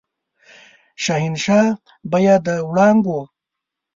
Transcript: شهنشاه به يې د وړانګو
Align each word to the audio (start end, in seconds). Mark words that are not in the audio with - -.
شهنشاه 1.03 1.67
به 2.09 2.19
يې 2.25 2.35
د 2.45 2.47
وړانګو 2.69 3.19